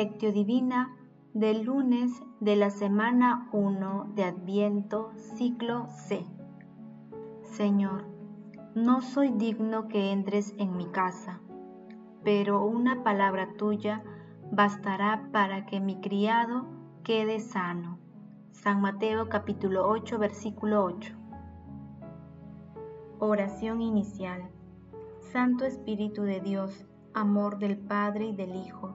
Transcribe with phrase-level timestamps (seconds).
[0.00, 0.96] Lectio Divina
[1.34, 6.24] del lunes de la semana 1 de Adviento, ciclo C.
[7.42, 8.06] Señor,
[8.74, 11.40] no soy digno que entres en mi casa,
[12.24, 14.02] pero una palabra tuya
[14.50, 16.64] bastará para que mi criado
[17.04, 17.98] quede sano.
[18.52, 21.14] San Mateo capítulo 8 versículo 8.
[23.18, 24.48] Oración inicial.
[25.30, 28.94] Santo Espíritu de Dios, amor del Padre y del Hijo,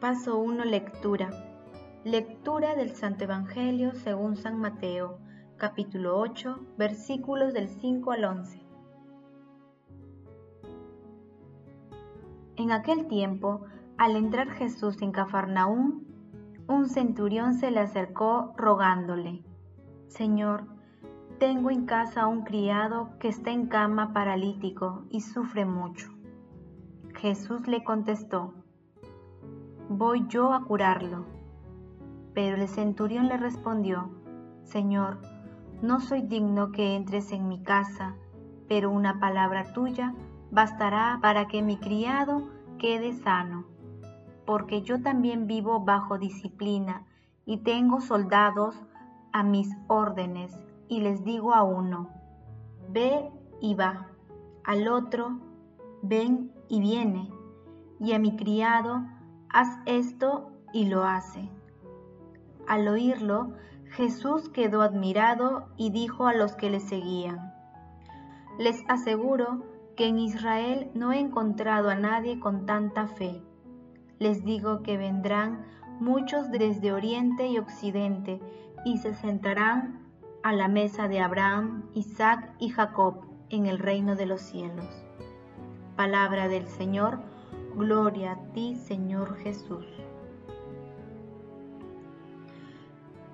[0.00, 0.64] Paso 1.
[0.64, 1.28] Lectura.
[2.04, 5.18] Lectura del Santo Evangelio según San Mateo,
[5.56, 8.62] capítulo 8, versículos del 5 al 11.
[12.54, 13.62] En aquel tiempo,
[13.96, 16.04] al entrar Jesús en Cafarnaúm,
[16.68, 19.42] un centurión se le acercó rogándole,
[20.06, 20.62] Señor,
[21.40, 26.08] tengo en casa un criado que está en cama paralítico y sufre mucho.
[27.16, 28.54] Jesús le contestó,
[29.88, 31.24] voy yo a curarlo.
[32.34, 34.10] Pero el centurión le respondió,
[34.64, 35.18] Señor,
[35.82, 38.14] no soy digno que entres en mi casa,
[38.68, 40.14] pero una palabra tuya
[40.50, 43.64] bastará para que mi criado quede sano,
[44.44, 47.06] porque yo también vivo bajo disciplina
[47.44, 48.74] y tengo soldados
[49.32, 52.08] a mis órdenes, y les digo a uno,
[52.88, 54.08] ve y va,
[54.64, 55.38] al otro,
[56.02, 57.30] ven y viene,
[58.00, 59.02] y a mi criado,
[59.58, 61.48] haz esto y lo hace.
[62.68, 63.54] Al oírlo,
[63.90, 67.52] Jesús quedó admirado y dijo a los que le seguían,
[68.56, 69.64] Les aseguro
[69.96, 73.42] que en Israel no he encontrado a nadie con tanta fe.
[74.20, 75.66] Les digo que vendrán
[75.98, 78.40] muchos desde Oriente y Occidente
[78.84, 80.06] y se sentarán
[80.44, 84.86] a la mesa de Abraham, Isaac y Jacob en el reino de los cielos.
[85.96, 87.18] Palabra del Señor,
[87.76, 89.86] Gloria a ti, Señor Jesús.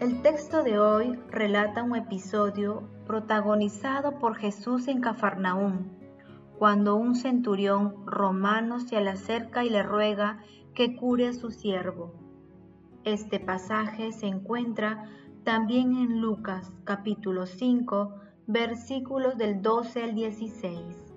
[0.00, 5.90] El texto de hoy relata un episodio protagonizado por Jesús en Cafarnaúm,
[6.58, 10.40] cuando un centurión romano se le acerca y le ruega
[10.74, 12.14] que cure a su siervo.
[13.04, 15.08] Este pasaje se encuentra
[15.44, 18.14] también en Lucas capítulo 5,
[18.46, 21.11] versículos del 12 al 16.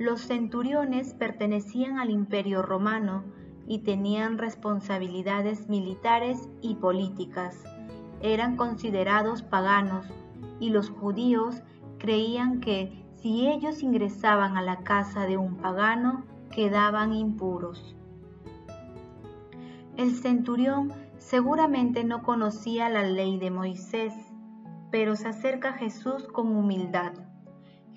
[0.00, 3.22] Los centuriones pertenecían al imperio romano
[3.66, 7.62] y tenían responsabilidades militares y políticas.
[8.22, 10.06] Eran considerados paganos
[10.58, 11.62] y los judíos
[11.98, 17.94] creían que si ellos ingresaban a la casa de un pagano, quedaban impuros.
[19.98, 24.14] El centurión seguramente no conocía la ley de Moisés,
[24.90, 27.12] pero se acerca a Jesús con humildad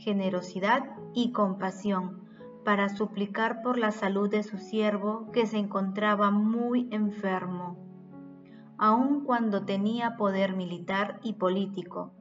[0.04, 2.24] generosidad y compasión
[2.64, 7.78] para suplicar por la salud de su siervo que se encontraba muy enfermo.
[8.78, 12.14] Aun cuando tenía poder militar y político,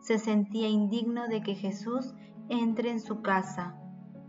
[0.00, 2.14] se sentía indigno de que Jesús
[2.48, 3.76] entre en su casa.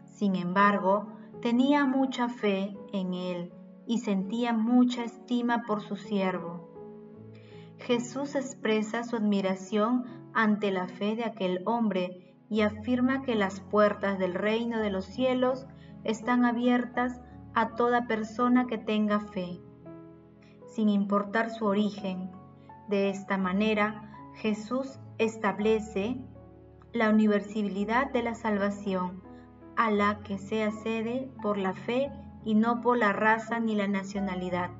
[0.05, 1.07] Sin embargo,
[1.41, 3.53] tenía mucha fe en él
[3.85, 6.67] y sentía mucha estima por su siervo.
[7.77, 10.03] Jesús expresa su admiración
[10.33, 15.05] ante la fe de aquel hombre y afirma que las puertas del reino de los
[15.05, 15.67] cielos
[16.03, 17.21] están abiertas
[17.53, 19.59] a toda persona que tenga fe,
[20.67, 22.31] sin importar su origen.
[22.87, 26.17] De esta manera, Jesús establece
[26.93, 29.21] la universalidad de la salvación,
[29.75, 32.11] a la que se accede por la fe
[32.43, 34.71] y no por la raza ni la nacionalidad.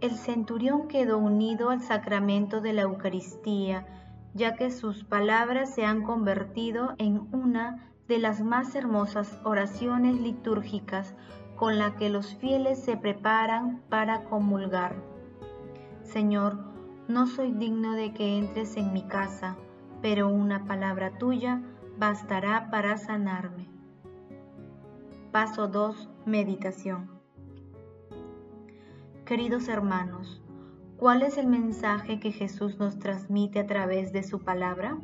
[0.00, 3.84] El centurión quedó unido al sacramento de la Eucaristía,
[4.32, 11.14] ya que sus palabras se han convertido en una de las más hermosas oraciones litúrgicas
[11.56, 15.02] con la que los fieles se preparan para comulgar.
[16.04, 16.58] Señor,
[17.08, 19.56] no soy digno de que entres en mi casa,
[20.00, 21.60] pero una palabra tuya
[21.98, 23.66] bastará para sanarme.
[25.32, 26.08] Paso 2.
[26.24, 27.17] Meditación.
[29.28, 30.40] Queridos hermanos,
[30.96, 34.96] ¿cuál es el mensaje que Jesús nos transmite a través de su palabra?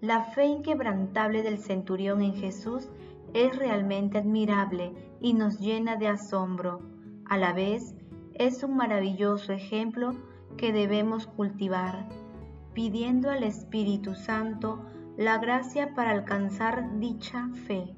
[0.00, 2.88] La fe inquebrantable del centurión en Jesús
[3.34, 6.80] es realmente admirable y nos llena de asombro.
[7.26, 7.94] A la vez,
[8.32, 10.14] es un maravilloso ejemplo
[10.56, 12.08] que debemos cultivar,
[12.72, 14.82] pidiendo al Espíritu Santo
[15.18, 17.94] la gracia para alcanzar dicha fe.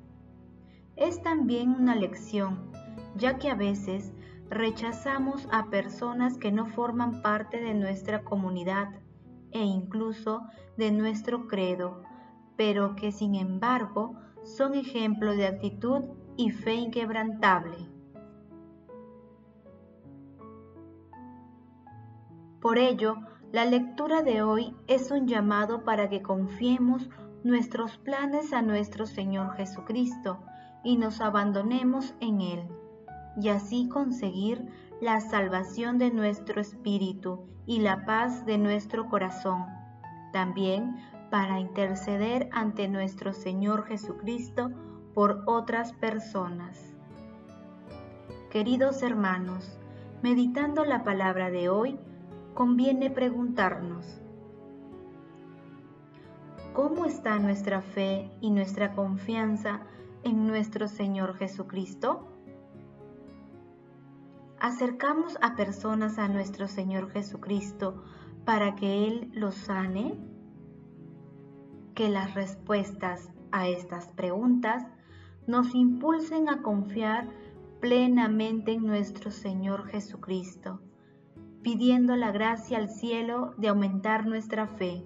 [0.97, 2.73] Es también una lección,
[3.15, 4.13] ya que a veces
[4.51, 8.89] rechazamos a personas que no forman parte de nuestra comunidad
[9.53, 10.43] e incluso
[10.77, 12.03] de nuestro credo,
[12.57, 16.03] pero que sin embargo son ejemplo de actitud
[16.37, 17.77] y fe inquebrantable.
[22.61, 23.17] Por ello,
[23.53, 27.09] la lectura de hoy es un llamado para que confiemos
[27.43, 30.43] nuestros planes a nuestro Señor Jesucristo
[30.85, 32.69] y nos abandonemos en Él,
[33.37, 34.67] y así conseguir
[35.01, 39.67] la salvación de nuestro espíritu y la paz de nuestro corazón.
[40.33, 40.97] También
[41.31, 44.71] para interceder ante nuestro Señor Jesucristo
[45.15, 46.95] por otras personas.
[48.51, 49.79] Queridos hermanos,
[50.23, 51.99] meditando la palabra de hoy,
[52.55, 54.21] conviene preguntarnos,
[56.73, 59.81] ¿cómo está nuestra fe y nuestra confianza
[60.25, 62.27] en nuestro Señor Jesucristo?
[64.61, 68.05] ¿Acercamos a personas a nuestro Señor Jesucristo
[68.45, 70.19] para que Él los sane?
[72.01, 74.87] que las respuestas a estas preguntas
[75.47, 77.29] nos impulsen a confiar
[77.79, 80.81] plenamente en nuestro Señor Jesucristo,
[81.63, 85.05] pidiendo la gracia al cielo de aumentar nuestra fe.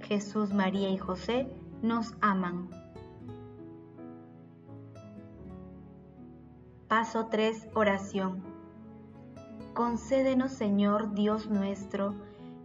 [0.00, 2.70] Jesús, María y José nos aman.
[6.88, 7.68] Paso 3.
[7.74, 8.47] Oración.
[9.78, 12.16] Concédenos, Señor Dios nuestro,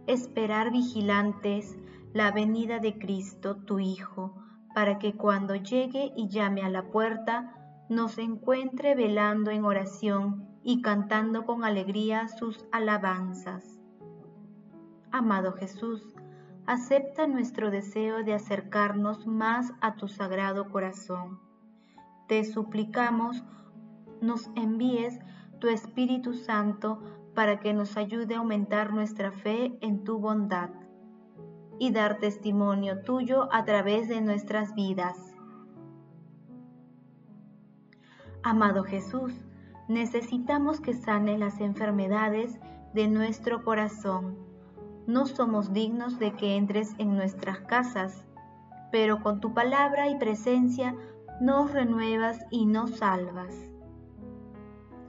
[0.08, 1.78] esperar vigilantes
[2.12, 4.34] la venida de Cristo, tu Hijo,
[4.74, 7.54] para que cuando llegue y llame a la puerta,
[7.88, 13.80] nos encuentre velando en oración y cantando con alegría sus alabanzas.
[15.12, 16.02] Amado Jesús,
[16.66, 21.38] acepta nuestro deseo de acercarnos más a tu sagrado corazón.
[22.26, 23.44] Te suplicamos,
[24.20, 25.20] nos envíes
[25.58, 27.00] tu Espíritu Santo
[27.34, 30.70] para que nos ayude a aumentar nuestra fe en tu bondad
[31.78, 35.34] y dar testimonio tuyo a través de nuestras vidas.
[38.42, 39.32] Amado Jesús,
[39.88, 42.58] necesitamos que sane las enfermedades
[42.92, 44.36] de nuestro corazón.
[45.06, 48.24] No somos dignos de que entres en nuestras casas,
[48.92, 50.94] pero con tu palabra y presencia
[51.40, 53.73] nos renuevas y nos salvas.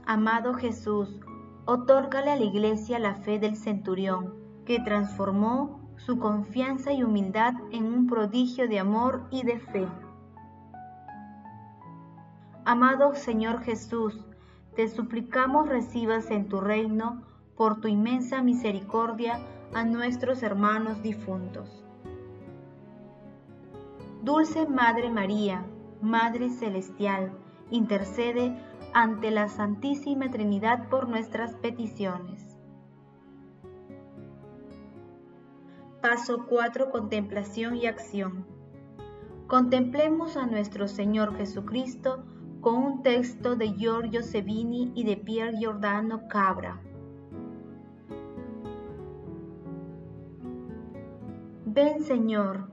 [0.07, 1.19] Amado Jesús,
[1.65, 7.85] otórgale a la iglesia la fe del centurión, que transformó su confianza y humildad en
[7.85, 9.87] un prodigio de amor y de fe.
[12.65, 14.23] Amado Señor Jesús,
[14.75, 17.23] te suplicamos recibas en tu reino,
[17.57, 19.39] por tu inmensa misericordia,
[19.73, 21.83] a nuestros hermanos difuntos.
[24.21, 25.65] Dulce Madre María,
[26.00, 27.31] Madre Celestial,
[27.71, 28.55] intercede
[28.95, 32.57] ante la Santísima Trinidad por nuestras peticiones.
[36.01, 36.91] Paso 4.
[36.91, 38.45] Contemplación y acción.
[39.47, 42.23] Contemplemos a nuestro Señor Jesucristo
[42.61, 46.79] con un texto de Giorgio Sevini y de Pier Giordano Cabra.
[51.65, 52.69] Ven Señor,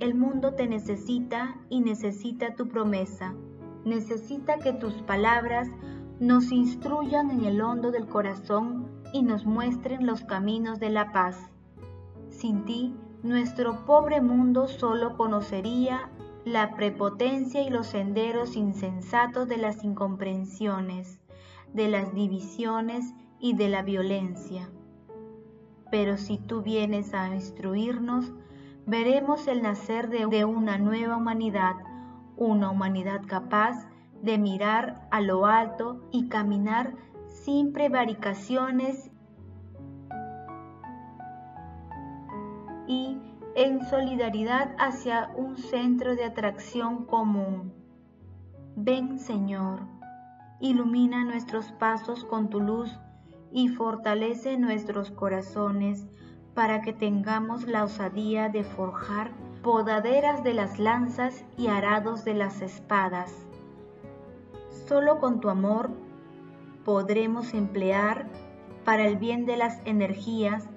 [0.00, 3.36] el mundo te necesita y necesita tu promesa.
[3.84, 5.68] Necesita que tus palabras
[6.18, 11.50] nos instruyan en el hondo del corazón y nos muestren los caminos de la paz.
[12.28, 16.10] Sin ti, nuestro pobre mundo solo conocería
[16.44, 21.20] la prepotencia y los senderos insensatos de las incomprensiones,
[21.72, 24.70] de las divisiones y de la violencia.
[25.90, 28.32] Pero si tú vienes a instruirnos,
[28.86, 31.74] veremos el nacer de, una nueva humanidad,
[32.40, 33.86] una humanidad capaz
[34.22, 36.94] de mirar a lo alto y caminar
[37.26, 39.10] sin prevaricaciones
[42.86, 43.18] y
[43.54, 47.74] en solidaridad hacia un centro de atracción común.
[48.74, 49.80] Ven Señor,
[50.60, 52.98] ilumina nuestros pasos con tu luz
[53.52, 56.06] y fortalece nuestros corazones
[56.54, 59.30] para que tengamos la osadía de forjar
[59.62, 63.46] podaderas de las lanzas y arados de las espadas.
[64.86, 65.90] Solo con tu amor
[66.84, 68.28] podremos emplear
[68.84, 70.68] para el bien de las energías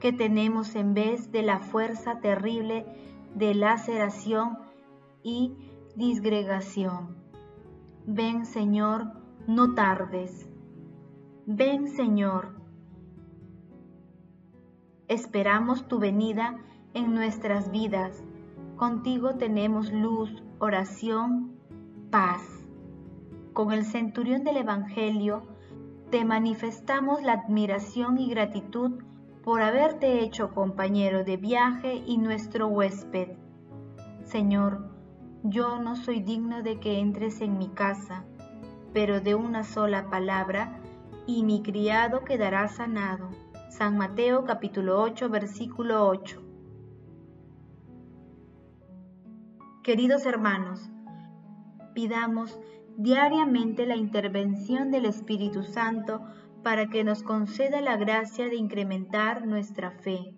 [0.00, 2.84] que tenemos en vez de la fuerza terrible
[3.34, 4.58] de laceración
[5.22, 5.56] y
[5.94, 7.16] disgregación.
[8.06, 9.12] Ven Señor,
[9.46, 10.48] no tardes.
[11.46, 12.60] Ven Señor.
[15.06, 16.58] Esperamos tu venida
[16.94, 18.22] en nuestras vidas.
[18.76, 21.52] Contigo tenemos luz, oración,
[22.10, 22.42] paz.
[23.52, 25.42] Con el centurión del Evangelio,
[26.10, 29.02] te manifestamos la admiración y gratitud
[29.44, 33.30] por haberte hecho compañero de viaje y nuestro huésped.
[34.24, 34.90] Señor,
[35.42, 38.24] yo no soy digno de que entres en mi casa,
[38.92, 40.78] pero de una sola palabra,
[41.26, 43.28] y mi criado quedará sanado.
[43.70, 46.51] San Mateo capítulo 8 versículo 8.
[49.82, 50.88] Queridos hermanos,
[51.92, 52.56] pidamos
[52.96, 56.20] diariamente la intervención del Espíritu Santo
[56.62, 60.36] para que nos conceda la gracia de incrementar nuestra fe.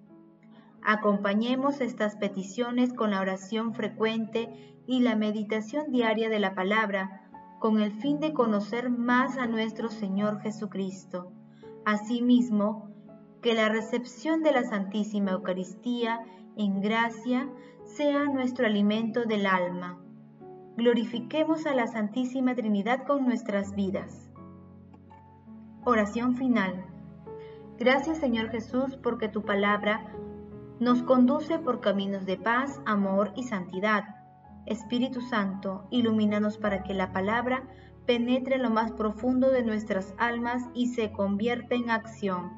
[0.82, 7.82] Acompañemos estas peticiones con la oración frecuente y la meditación diaria de la palabra, con
[7.82, 11.30] el fin de conocer más a nuestro Señor Jesucristo.
[11.84, 12.88] Asimismo,
[13.42, 16.20] que la recepción de la Santísima Eucaristía
[16.56, 17.48] en gracia
[17.84, 20.04] sea nuestro alimento del alma
[20.76, 24.30] glorifiquemos a la Santísima Trinidad con nuestras vidas.
[25.84, 26.84] Oración final.
[27.78, 30.12] Gracias Señor Jesús porque tu palabra
[30.80, 34.04] nos conduce por caminos de paz, amor y santidad.
[34.66, 37.62] Espíritu Santo, ilumínanos para que la palabra
[38.06, 42.50] penetre lo más profundo de nuestras almas y se convierta en acción.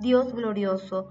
[0.00, 1.10] Dios glorioso,